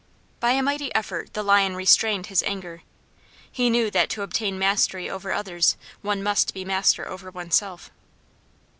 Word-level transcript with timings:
By 0.39 0.53
a 0.53 0.63
mighty 0.63 0.91
effort 0.95 1.35
the 1.35 1.43
Lion 1.43 1.75
restrained 1.75 2.25
his 2.25 2.41
anger 2.41 2.81
he 3.51 3.69
knew 3.69 3.91
that 3.91 4.09
to 4.09 4.23
obtain 4.23 4.57
mastery 4.57 5.07
over 5.07 5.31
others 5.31 5.77
one 6.01 6.23
must 6.23 6.55
be 6.55 6.65
master 6.65 7.07
over 7.07 7.29
oneself. 7.29 7.91